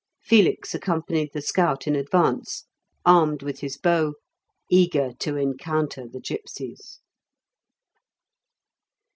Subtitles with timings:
[0.23, 2.65] Felix accompanied the scout in advance,
[3.05, 4.15] armed with his bow,
[4.67, 7.01] eager to encounter the gipsies.